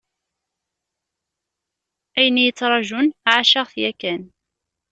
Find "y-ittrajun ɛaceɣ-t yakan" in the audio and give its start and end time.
2.45-4.21